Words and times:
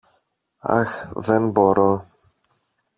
Αχ, 0.79 1.09
δεν 1.15 1.49
μπορώ! 1.51 2.05